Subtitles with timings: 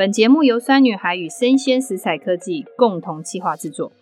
[0.00, 3.92] 本节目由酸女孩与生鲜食材科技共同企划制作。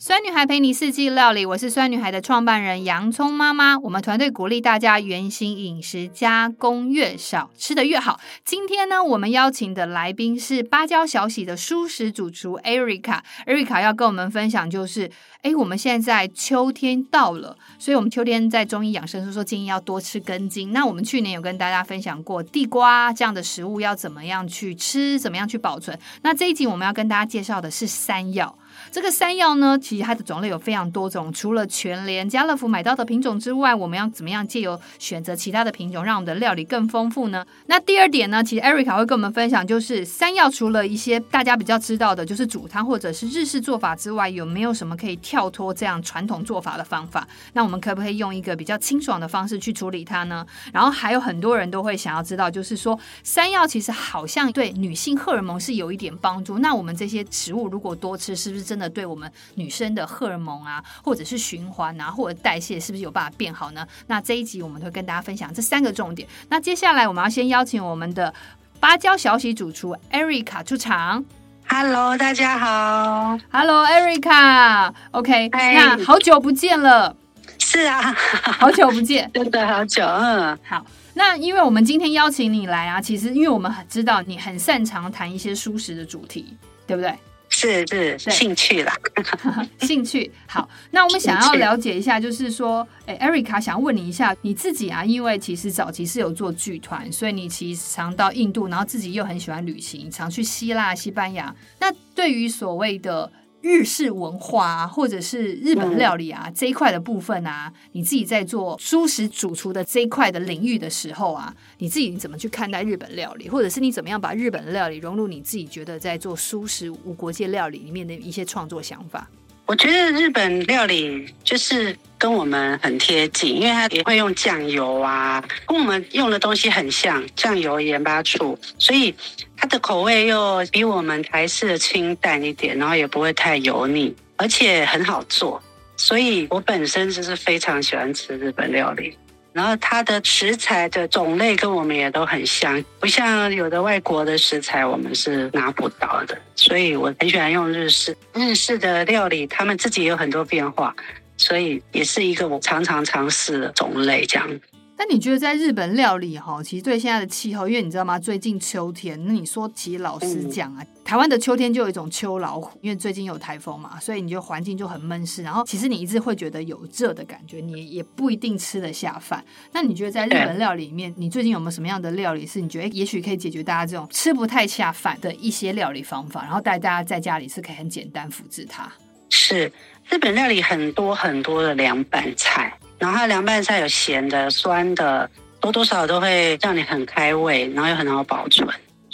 [0.00, 3.76] 酸女孩陪你四季料理，我是酸女孩的创办人洋葱妈妈。
[3.80, 8.20] 我们团队鼓励大家原型饮食，加工越少，吃得越好。
[8.44, 13.18] 今天呢，我们邀请的来宾是芭蕉小喜的蔬食主厨 Erica。
[13.44, 15.10] Erica 要跟我们分享，就是
[15.42, 20.72] 哎，我们现在秋天到了，所以我们秋天在中医养生书说建议要多吃根茎。
[20.72, 25.98] 那我们去年有跟大家分享过地瓜这样的食物要怎么样去吃，怎么样去保存。
[26.22, 28.56] 那这一集我们要跟大家介绍的是山药。
[28.90, 31.32] 这个山药呢，其实它的种类有非常多种。
[31.32, 37.44] 除了全联、家乐福买到的品种之外，我们要怎么样借由选择其他的品种，让我们的料理更丰富呢？
[37.66, 47.26] 那第二点呢，其实 Erica 会跟我们分享，就是山药除了一些大家比较知道的，就是煮汤或者是日式做法之外，有没有什么可以跳脱这样传统做法的方法？
[47.52, 50.46] 那我们可不可以用一个比较清爽的方式去处理它呢？
[50.72, 56.58] 然后还有很多人都会想要知道，就是说山药其实好像对女性荷尔蒙是有一点帮助。
[56.58, 63.86] 那我们这些食物如果多吃，是不是真的对我们女生的荷尔蒙啊，或者是循环啊，或者代谢，是不是有办法变好呢？
[64.08, 66.28] 那这一集我们会跟大家分享这三个重点。
[66.50, 68.32] 那接下来我们要先邀请我们的
[68.78, 71.24] 芭蕉小喜主厨 Erica 出场。
[71.66, 73.38] Hello，大家好。
[73.50, 74.92] Hello，Erica。
[75.12, 77.16] OK，那好久不见了。
[77.58, 78.14] 是啊，
[78.58, 80.04] 好久不见，真的好久。
[80.04, 80.84] 嗯，好。
[81.14, 87.12] 那因为我们今天邀请你来啊，其实因为我们很知道你很擅长谈一些蔬食的主题，对不对？
[87.58, 88.94] 是是兴趣啦，
[89.82, 90.68] 兴趣好。
[90.92, 101.54] 那我们想要了解一下，就是说，哎，Erica 想要问你一下，你自己啊，因为其实早期是有做剧团，所以你其实常到印度，然后自己又很喜欢旅行，常去希腊、西班牙。
[101.80, 119.28] 那对于所谓的日式文化啊，或者是日本料理啊、嗯、这一块的部分啊，你自己在做舒食主厨的这一块的领域的时候啊，你自己怎么去看待日本料理，或者是你怎么样把日本料理融入你自己觉得在做舒食无国界料理里面的一些创作想法？
[119.68, 129.14] 我觉得日本料理就是跟我们很贴近，因为它也会用酱油啊，跟我们用的东西很像，酱油、盐巴、醋，所以
[129.58, 135.62] 它的口味又比我们台式的清淡一点，然后也不会太油腻，而且很好做。
[135.98, 139.18] 所以我本身就是非常喜欢吃日本料理。
[139.58, 150.94] 然后它的食材的种类跟我们也都很像，不像有的外国的食材我们是拿不到的，所以我很喜欢用日式日式的料理，他们自己也有很多变化，
[151.36, 154.48] 所以也是一个我常常尝试的种类这样。
[154.96, 158.16] 那你觉得在日本料理哈，其实对现在的气候，因为你知道吗？
[158.16, 169.42] 最近秋天，那你说其实老实讲啊，嗯、台湾的秋天就有一种秋老虎，因为最近有台风嘛，所以你就环境就很闷湿，然后其实你一直会觉得有热的感觉，你也不一定吃得下饭。
[169.72, 178.86] 那你觉得在日本料理里面，你最近有没有什么样的料理是你觉得也许可以解决大家这种吃不太下饭的一些料理方法，然后带大家在家里是可以很简单复制它？
[179.30, 179.72] 是
[180.10, 182.70] 日本料理很多很多的凉拌菜。
[182.98, 188.68] 然后凉拌菜有咸的、酸的，多多少少都会让你很开胃，然后又很好保存。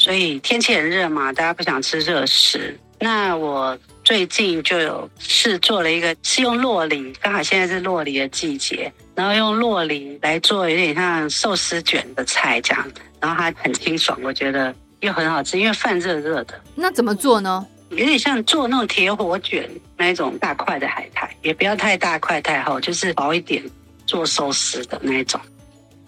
[0.04, 2.78] 所以天气很热嘛，大家不想吃热食。
[3.00, 12.86] 那我最近就有试做了一个，是用洛梨，刚好现在是洛梨的季节，然后用洛梨来做有点像寿司卷的菜这样。
[13.18, 16.60] 然后它很清爽，我觉得又很好吃，因为饭热热的。
[16.74, 17.66] 那怎么做呢？
[17.88, 19.66] 有点像做那种铁火卷
[19.96, 23.62] 那一种大块的海苔，也不要太大块太厚，就是薄一点
[24.04, 25.40] 做寿司的那一种。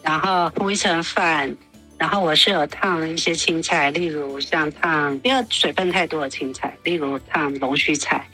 [0.03, 1.53] 然后铺一层饭，
[1.99, 8.27] 然后我是有烫一些青菜，例如像烫不要水分太多的青菜，例如烫龙须菜，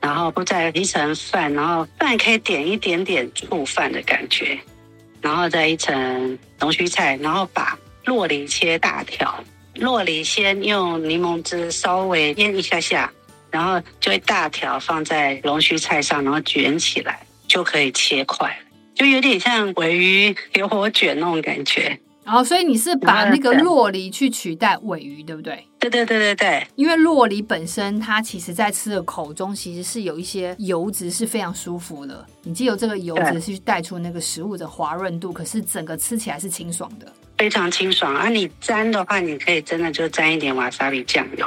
[0.00, 4.58] 然后铺在一层饭，然后饭可以点一点点醋饭的感觉，
[5.22, 9.42] 然后再一层龙须菜，然后把洛梨切大条。
[9.76, 13.10] 洛梨先用柠檬汁稍微腌一下下，
[13.50, 18.58] 然后就一大条放在龙须菜上，然后卷起来就可以切块，
[18.94, 21.98] 就有点像尾鱼铁火卷那种感觉。
[22.28, 25.64] 然后，所以你是把那个洛梨去取代尾鱼，对不对？
[25.78, 26.66] 对对对对对。
[26.74, 37.10] 因为洛梨本身它其实在吃的口中其实是有一些油脂是非常舒服的，你借由这个油脂去带出那个食物的滑润度，可是整个吃起来是清爽的。
[37.38, 38.28] 非常清爽啊！
[38.28, 41.46] 你沾的话，你可以真的就沾一点瓦萨比酱油，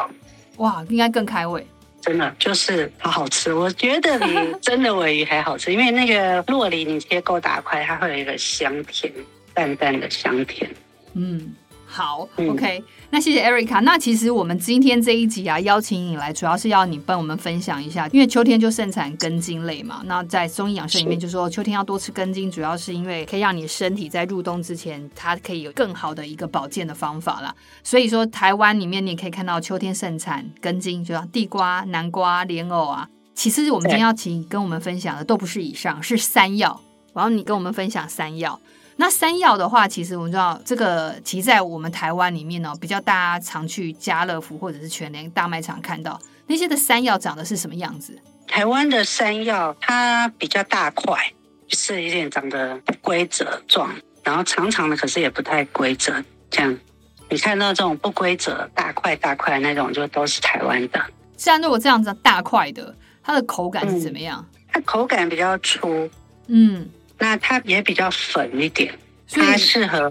[0.58, 1.64] 哇，应该更开胃。
[2.02, 4.26] 真的就是好好吃，我觉得比
[4.60, 9.14] 真的尾鱼还好吃，因为那个洛梨你切够大块，它会有一个香甜
[9.62, 10.68] 淡淡的香甜。
[11.14, 11.54] 嗯，
[11.86, 13.80] 好、嗯、，OK，那谢谢 Erica。
[13.82, 20.02] 那其实我们今天这一集啊，邀请你来，主要是要你帮我们分享一下，因为秋天就盛产根茎类嘛。
[20.06, 27.54] 那在中医养生里面就说，秋天要多吃根茎，主要是因为可以让你身体在入冬之前，它可以有更好的一个保健的方法啦。
[27.84, 33.08] 所以说，台湾里面你也可以看到秋天盛产根茎，就像地瓜、南瓜、莲藕啊。
[33.36, 36.82] 其实我们今天要请跟我们分享的都不是以上，是山药。
[37.14, 38.60] 然后你跟我们分享山药。
[39.02, 48.16] 那山药的话，其实我们知道这个，其实在我们台湾里面呢，比较大家常去家乐福或者是全联大卖场看到那些的山药长得是什么样子？
[48.48, 51.18] 台湾的山药它比较大块，
[51.68, 56.14] 就是有点长得不规则状，然后长长的，可是也不太规则。
[56.52, 56.78] 这样
[57.28, 61.04] 你看到这种不规则大块大块的那种，就都是台湾的。
[61.38, 64.48] 像如果这样子大块的，它的口感是怎么样？
[64.52, 66.08] 嗯，它口感比较粗，
[66.46, 66.88] 嗯。
[67.22, 68.92] 那它也比较粉一点，
[69.32, 70.10] 它适合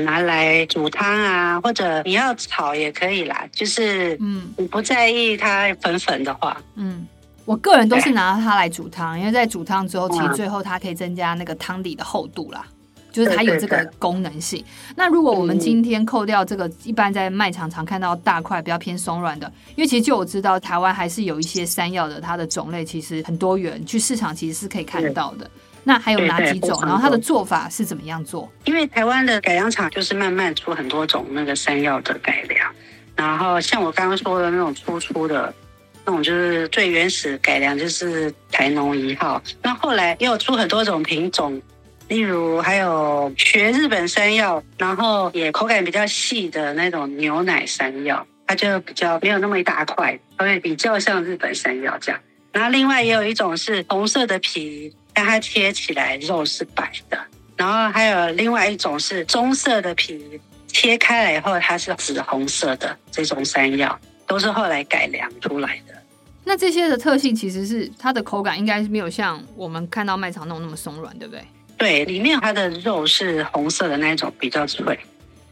[0.00, 3.46] 拿来煮汤啊，或者你要炒也可以啦。
[3.52, 7.06] 就是，嗯，你不在意它粉粉的话，嗯，
[7.44, 12.66] 我个人都是拿它来煮汤，因为在煮汤之后，其实最后它可以增加那个汤底的厚度啦，
[13.12, 14.64] 就是它有这个功能性。
[14.96, 25.48] 那如果我们今天扣掉这个，一般在卖场常看到大块比较偏松软的，因为其实就我知道，台湾还是有一些山药的，它的种类其实很多元，去市场其实是可以看到的。
[25.82, 26.78] 那还有哪几种？
[26.82, 28.50] 然后它的做法是怎么样做？
[28.64, 32.70] 因为台湾的改良场就是慢慢出很多种那个山药的改良，
[33.16, 35.52] 然后像我刚刚说的那种粗粗的，
[36.04, 39.42] 那种就是最原始改良，就是台农一号。
[39.62, 41.60] 那后来又出很多种品种，
[42.08, 52.20] 例如还有学日本山药，然后也口感比较细的那种牛奶山药，它就比较没有那么一大块，所以比较像日本山药这样。
[52.52, 54.94] 然后另外也有一种是红色的皮。
[55.12, 57.18] 但它切起来肉是白的，
[57.56, 65.94] 然后还有另外一种是棕色的皮，切开来以后它是紫红色的，这种山药都是后来改良出来的。
[66.44, 71.44] 那这些的特性其实是它的口感应该是没有像我们看到卖场那种那么松软，对不对？
[71.76, 74.98] 对，里面它的肉是红色的那种，比较脆。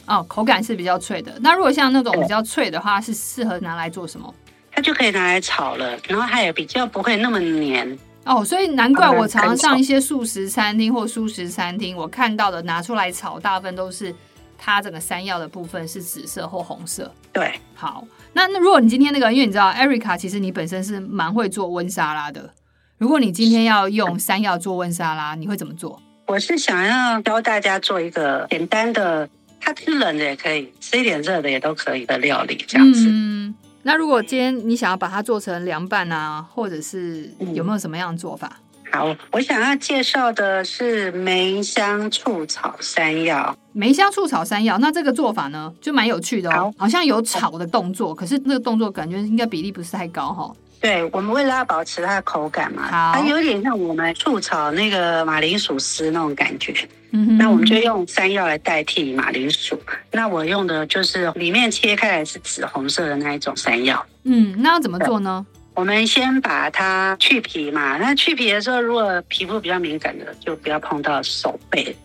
[0.06, 1.38] 哦，口感是比较脆的。
[1.40, 4.34] 那如果像那种比较脆的话，是适合拿来做什么？
[4.72, 7.99] 它就可以拿来炒了，然后它也比较不会那么黏。
[8.28, 14.14] 哦，所以难怪我常常上一些素食餐厅或素食餐厅，我看到的拿出来炒，大部分都是
[14.58, 17.10] 它整个山药的部分是紫色或红色。
[17.32, 22.50] 对，好，那那如果你今天那个，因为你知道，Erica 其实你本身是蛮会做温沙拉的。
[22.98, 26.02] 如果你今天要用山药做温沙拉，你会怎么做？
[26.26, 29.26] 我是想要教大家做一个简单的，
[29.58, 33.06] 它吃冷的也可以，吃一点热的也都可以的料理，这样子。
[33.08, 38.60] 嗯那如果今天你想要把它做成凉拌啊，或者是有没有什么样的做法？
[38.84, 43.56] 嗯、好，我想要介绍的是梅香醋炒山药。
[43.72, 50.56] 梅香醋炒山药，那这个做法呢，就蛮有趣的哦，好，好像有炒的动作，可是那个动作感觉应该比例不是太高哈、哦。
[50.80, 56.72] 对，我们为了要保持它的口感嘛，它有点像我们醋炒那个马铃薯丝那种感觉。
[57.10, 59.80] 嗯，那我们就用山药来代替马铃薯。
[60.12, 64.04] 那我用的就是里面切开来是紫红色的那一种山药。
[64.25, 65.44] 嗯，那要怎么做呢？
[65.75, 67.96] 我们先把它去皮嘛。
[67.96, 71.96] 那去皮的时候，如果皮肤比较敏感的，就不要碰到手背，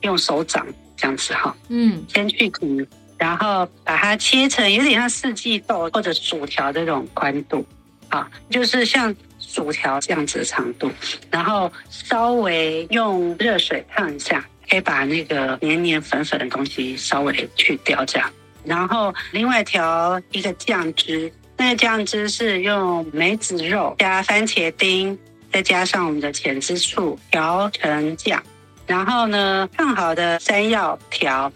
[0.00, 1.54] 用手掌这样子哈。
[1.68, 2.88] 嗯，先去皮，
[3.18, 7.64] 然后把它切成有点像四季豆或者薯条这种宽度。
[8.08, 10.90] 啊，就是像薯条这样子的长度，
[11.30, 18.30] 然后稍微用热水烫一下，可以把那个黏黏粉粉的东西稍微去掉，这样。
[18.64, 25.16] 然后另外调一个酱汁，那个酱汁是用梅子肉加番茄丁，
[25.52, 28.42] 再加上我们的浅汁醋调成酱。
[28.86, 31.52] 然后呢，烫好的山药条。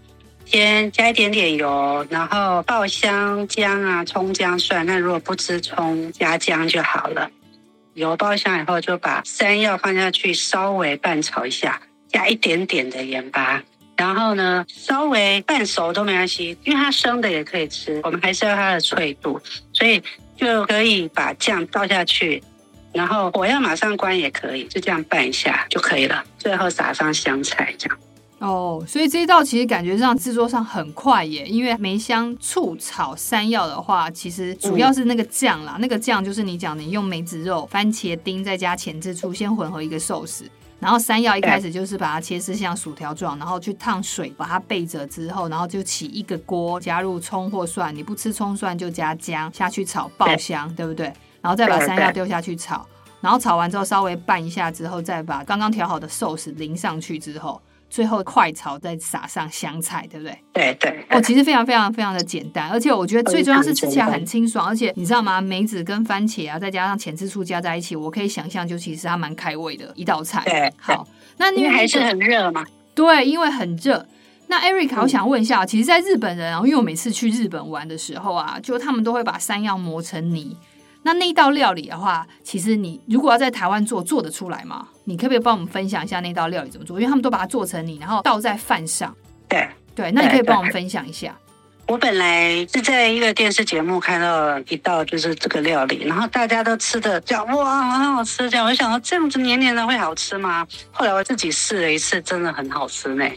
[0.50, 4.84] 先加一点点油，然后爆香姜啊、葱姜蒜。
[4.84, 7.30] 那如果不吃葱，加姜就好了。
[7.94, 13.62] 油爆香以后，就把山药放下去，稍微拌炒一下，加一点点的盐巴。
[13.96, 18.00] 然后呢，稍微半熟都没关系，因为它生的也可以吃。
[18.02, 19.40] 我们还是要它的脆度，
[19.72, 20.02] 所以
[20.36, 22.42] 就可以把酱倒下去，
[22.92, 26.24] 然后火要马上关也可以，就这样拌一下就可以了。
[26.38, 27.96] 最后撒上香菜，这样。
[28.40, 51.12] 哦，所以这一道其实感觉上制作上很快耶，因为梅香醋炒山药的话，其实主要是那个酱啦，嗯、那个酱就是你讲的，你用梅子肉、番茄丁再加前置醋，先混合一个寿司，然后山药一开始就是把它切丝像薯条状，然后去烫水把它备着之后，然后就起一个锅，加入葱或蒜，你不吃葱蒜就加姜下去炒爆香，对不对？
[51.42, 52.86] 然后再把山药丢下去炒，
[53.20, 57.60] 然后炒完之后稍微拌一下之后，再把刚刚调好的寿司淋上去之后。
[57.90, 60.38] 最后快炒再撒上香菜，对不对？
[60.52, 61.04] 对对。
[61.10, 65.40] 哦，其实非常非常非常的简单，而且我觉得最重要是吃起来很清爽，而且你知道吗？
[65.40, 70.42] 梅子跟番茄啊，再加上浅汁醋加在一起，我可以想象就其实它蛮开胃的一道菜。
[70.46, 71.06] 对，好，
[71.36, 72.64] 那因为还是很热嘛。
[72.94, 74.06] 对，因为很热。
[74.46, 80.56] 那 Erica，我想问一下，其实，在日本人，因为我每次去日本玩的时候啊，就他们都会把山药磨成泥。
[81.02, 84.86] 那那一道料理的话，其实你如果要在台湾做，做得出来吗？
[85.04, 86.98] 你可不可以帮我们分享一下那道料理怎么做？
[87.00, 89.14] 因为他们都把它做成泥，然后倒在饭上。
[89.48, 91.34] 对对，那你可以帮我们分享一下。
[91.86, 100.64] 我本来是在一个电视节目看到一道就是这个料理，然后大家都吃的讲哇很好吃，这样我想到这样子黏黏的会好吃吗？
[100.92, 103.28] 后来我自己试了一次，真的很好吃呢。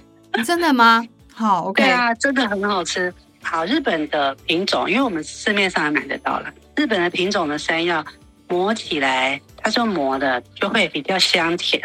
[0.45, 1.03] 真的吗？
[1.33, 1.81] 好，OK。
[1.81, 3.11] 对啊，真的很好吃。
[3.43, 6.51] 好，日本的品种，因为我们市面上也买得到了。
[6.75, 8.03] 日本的品种的山药
[8.47, 11.79] 磨起来，它是磨的，就会比较香甜，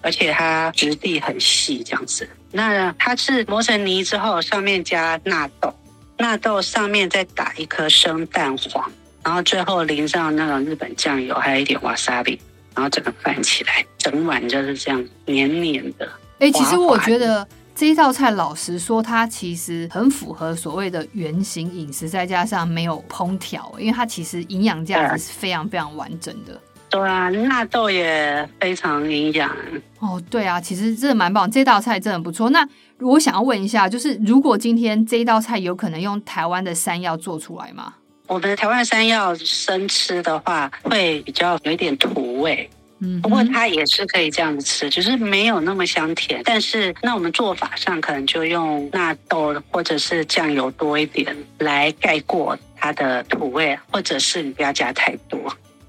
[0.00, 2.26] 而且它质地很细，这样子。
[2.50, 5.74] 那它是磨成泥之后，上面加纳豆，
[6.16, 8.90] 纳豆上面再打一颗生蛋黄，
[9.22, 12.40] 然后最后淋上那种日本酱油，还有一点瓦萨比，
[12.74, 16.06] 然后整个拌起来，整碗就是这样黏黏的。
[16.38, 17.46] 哎、欸，其实我觉得。
[17.74, 26.60] 这一道菜，老实说，它其实很符合所谓的原形饮食，再加上没有烹调，因为它其实营养价值是非常非常完整的。
[26.90, 29.50] 对啊，纳豆也非常营养。
[29.98, 32.50] 哦，对啊，其实真的蛮棒，这道菜真的不错。
[32.50, 32.68] 那
[33.00, 37.94] 我想要问一下，就是如果今天这一道菜有可能用台湾的山药做出来吗？
[38.26, 42.68] 我们台湾山药生吃的话，会比较有一点土味。
[43.22, 46.40] 不过它也是可以这样子吃，就是没有那么香甜。
[46.44, 55.38] 但是那我们做法上可能就用纳豆或者是酱油多一点来盖过它的土味，或者是你不要加太多。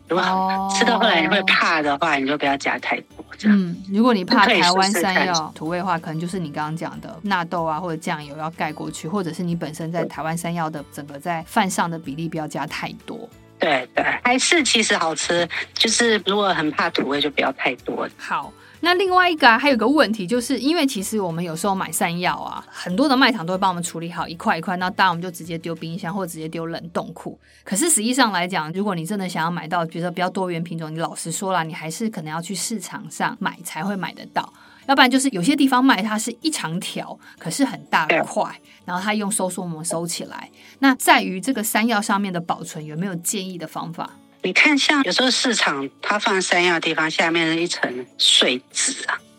[0.10, 3.26] 如果吃到后来你会怕的话，你就不要加太多。
[3.38, 3.58] 这样。
[3.60, 13.28] 嗯，如果你怕台湾山药土味的话，可能就是你刚刚讲的纳豆啊或者酱油要盖过去，或者是你本身在台湾山药的整个在饭上的比例不要加太多。
[13.64, 18.06] 对对，还是其实好吃，就是如果很怕土味，就不要太多。
[18.18, 18.52] 好，
[18.82, 27.40] 那另外一个啊，还有个问题，就是因为其实我们有时候买山药啊，很多的卖场都会帮我们处理好一块一块，那当然我们就直接丢冰箱或者直接丢冷冻库。
[27.64, 34.52] 可是实际上来讲，如果你真的想要买到觉得比较多元品种，你老实说啦，你还是可能要去市场上买才会买得到。
[34.88, 40.50] 要不然就是有些地方卖它是一长条，可是很大块，然后它用收缩膜收起来。
[40.80, 44.10] 那在于这个山药上面的保存有没有建议的方法？
[44.42, 48.94] 你看，像有时候市场它放山药的地方下面是一层碎纸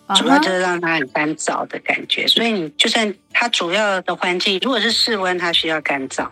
[0.07, 2.27] 啊，主要就是让它很干燥的感觉。
[2.27, 6.27] 所以你就算它主要的环境如果是室温，它需要干燥，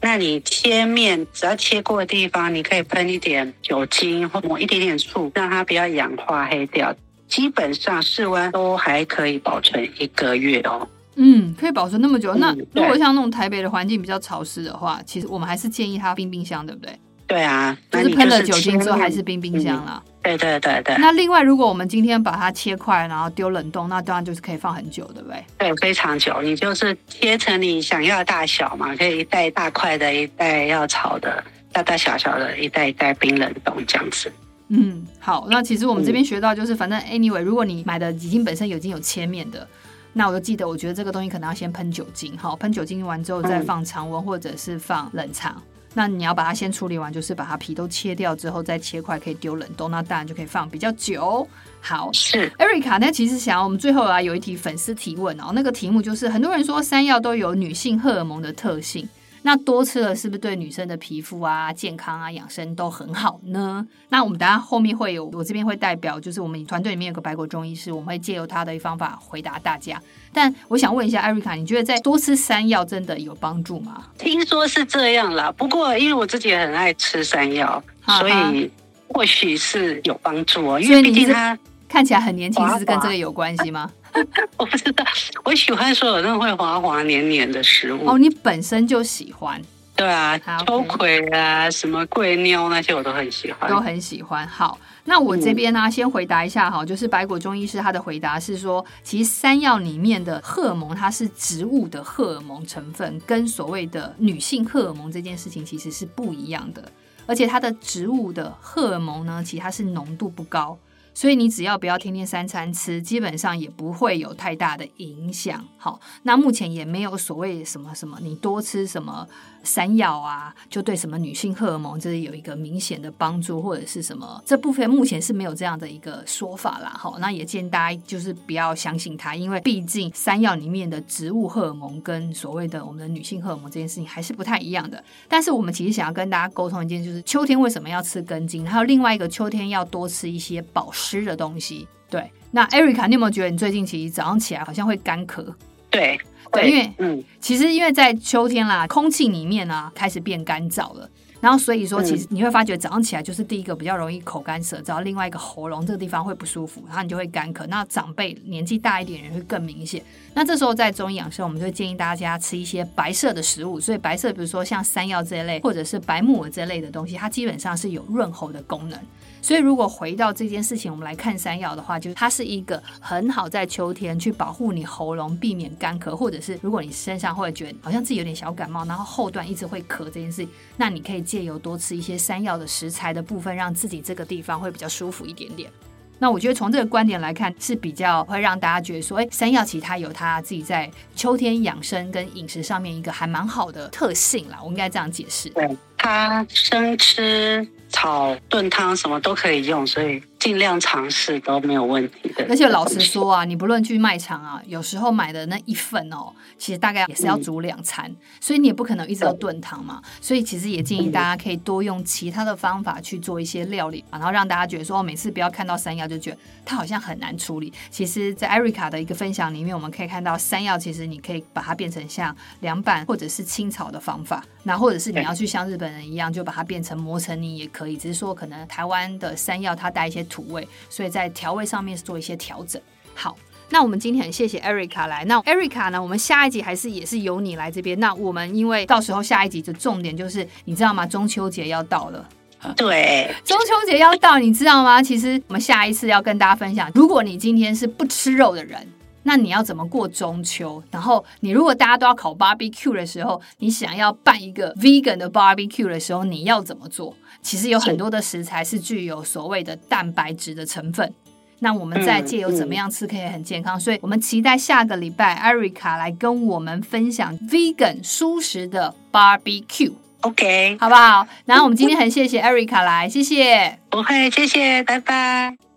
[0.00, 6.92] 那你切面只要切过的地方，你可以喷一点酒精或抹一点点醋，让它不要氧化黑掉。
[7.28, 10.88] 基本上室温都还可以保存一个月哦。
[11.16, 12.32] 嗯，可以保存那么久。
[12.34, 16.98] 嗯、那如果像那种台北的环境比较潮湿的话，其实我们还是建议它冰冰箱，对不对？
[17.26, 20.02] 对啊，就是喷了酒精之后还是冰冰箱啦。
[20.04, 20.96] 嗯、对对对对。
[20.96, 25.44] 那另外，如果我们今天把它切块，然后丢冷冻，那当然就是可以放很久，对不对？
[25.58, 26.40] 对，非常久。
[26.40, 34.32] 你就是切成你想要的大小嘛，可以一袋大块的，一袋要炒的，大大小小的，一袋一袋冰冷冻这样子。
[34.68, 39.66] 嗯，好，那其实我们这边学到就是，反正 anyway，如果你买的已经本身已经有切面的，
[40.12, 45.60] 那我就记得，我觉得这个东西可能要先喷酒精，好，喷酒精完之后再放常温或者是放冷藏。
[45.94, 51.48] 那你要把它先处理完，就是把它皮都切掉之后再切块，可以丢冷冻，那当然就可以放比较久。
[51.80, 59.08] 好，是 Erica，那其实想要我们最后啊有一题粉丝提问哦，那个题目就是很多人说山药都有女性荷尔蒙的特性。
[59.42, 63.86] 那多吃了是不是对女生的皮肤啊、健康啊、养生都很好呢？
[64.08, 70.00] 那我们等下后面会有，我这边会代表，就是我们团队里面有个白果中医师，我们会借由他的方法回答大家。
[70.32, 74.04] 但我想问一下艾瑞卡，你觉得在多吃山药真的有帮助吗？
[74.18, 77.82] 听说是这样啦，不过因为我自己也很爱吃山药，
[78.18, 78.70] 所以
[79.08, 80.80] 或许是有帮助哦。
[80.80, 83.90] 因为毕竟它看起来很年轻，是跟这个有关系吗？
[84.56, 85.04] 我不知道，
[85.44, 88.06] 我喜欢所有那种会滑滑黏黏的食物。
[88.06, 89.60] 哦，你本身就喜欢？
[89.96, 94.46] 对啊，秋葵啊，什么桂妞那些我都很喜欢，都很喜欢。
[94.46, 106.92] 好，那我这边呢、啊，先回答一下哈，就是白果中医师他的回答是说，其实山药里面的荷尔蒙它是植物的荷尔蒙成分，跟所谓的女性荷尔蒙这件事情其实是不一样的，
[107.26, 110.78] 而且它的植物的荷尔蒙呢，其实它是浓度不高。
[111.18, 115.66] 所以你只要不要天天三餐吃，基本上也不会有太大的影响。
[115.76, 119.26] 好，那目前也没有所谓什么什么，你多吃什么
[119.62, 126.90] 山药啊，就对什么女性荷尔蒙这里有一个明显的帮助，或者是什么这部分目前是没有这样的一个说法啦。
[126.98, 135.02] 好，那也建议大家就是不要相信它，因为毕竟山药里面的植物荷尔蒙跟所谓的我们的女性荷尔蒙这件事情还是不太一样的。
[135.28, 141.18] 但是我们其实想要跟大家沟通一件，就是秋天为什么要吃根茎，还有另外一个秋天要多吃一些保湿。
[141.28, 142.30] 的东西，对。
[142.52, 145.44] 那 Erica，你有没有觉得你最近其实早上起来好像会干咳？
[145.90, 146.18] 对，
[146.52, 151.08] 对，因为嗯，其实因为在秋天啦，空气里面啊开始变干燥了，
[151.40, 157.66] 然后所以说其实你会发觉早上起来就是第一个比较容易口干舌燥，另外一个喉咙这个地方会不舒服，然后你就会干咳。
[157.68, 160.02] 那长辈年纪大一点人会更明显。
[160.34, 163.78] 那这时候在中医养生，我们就会建议大家吃一些白色的食物。
[163.80, 168.98] 所以白色，比如说像山药这一类，或者是白木耳这类的东西，它基本上是有润喉的功能。
[169.40, 185.70] 所以，如果回到这件事情，我们来看山药的话，就是它是一个很好在秋天去保护你喉咙，避免干咳，或者是如果你身上会觉得好像自己有点小感冒，然后后段一直会咳这件事，那你可以借由多吃一些山药的食材的部分，让自己这个地方会比较舒服一点点。
[186.18, 195.50] 那我觉得从这个观点来看，是比较会让大家觉得说，哎，山药其实它有它自己在秋天养生跟饮食上面一个还蛮好的特性啦，我应该这样解释。
[195.50, 197.68] 对，它生吃。
[197.90, 202.46] 炒炖汤什么都可以用，所以尽量尝试都没有问题的。
[202.48, 210.00] 而且老实说啊，你不论去卖场啊，有时候买的那一份哦，其实大概也是要煮两餐，嗯、所以你也不可能一直要炖汤嘛。
[210.20, 217.72] 所以其实也建议大家可以多用其他的方法去做一些料理，然后让大家觉得说，每次不要看到山药就觉得它好像很难处理。
[217.90, 227.96] 其实，在 Erica 的一个分享里面，我们可以看到山药其实你可以把它变成像凉拌或者是清炒的方法，那或者是你要去像日本人一样，就把它变成磨成泥也可以。
[227.96, 232.80] 只是说，可能台湾的山药它带一些土味，所以在调味上面做一些调整。
[233.14, 233.36] 好，
[233.70, 235.24] 那我们今天很谢谢 Erica 来。
[235.24, 237.98] 那 Erica 呢，我们下一集还是也是由你来这边。
[237.98, 241.06] 那我们因为到时候下一集的重点就是，你知道吗？
[241.06, 242.28] 中秋节要到了。
[242.76, 245.02] 对，中秋节要到，你知道吗？
[245.02, 248.86] 其实我们下一次要跟大家分享，如果你今天是不吃肉的人。
[249.22, 250.82] 那你要怎么过中秋？
[250.90, 257.14] 然后你如果大家都要烤 barbecue 的时候，你想要办一个 vegan 的 barbecue 的时候，你要怎么做？
[257.42, 261.12] 其实有很多的食材是具有所谓的蛋白质的成分。
[261.60, 271.26] 那我们再借由怎么样吃可以很健康，嗯嗯、所以我们期待下个礼拜 Erica 来跟我们分享 vegan 舒食的 barbecue，OK，、好不好？
[271.46, 275.67] 然后我们今天很谢谢 Erica 来，谢谢，不会，谢谢，拜拜。